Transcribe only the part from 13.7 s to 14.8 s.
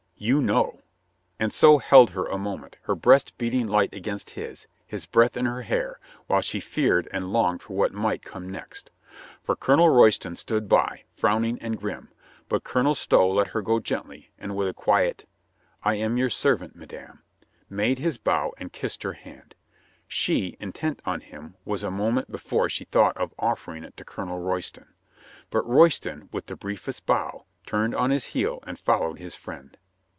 gently, and with a